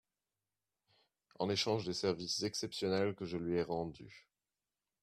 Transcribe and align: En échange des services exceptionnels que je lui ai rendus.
En 1.37 1.47
échange 1.51 1.85
des 1.85 1.93
services 1.93 2.41
exceptionnels 2.41 3.13
que 3.13 3.25
je 3.25 3.37
lui 3.37 3.57
ai 3.57 3.61
rendus. 3.61 4.27